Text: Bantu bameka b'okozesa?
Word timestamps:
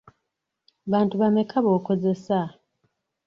Bantu 0.91 1.13
bameka 1.21 1.57
b'okozesa? 1.65 2.39